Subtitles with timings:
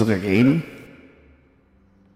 [0.00, 0.64] is er één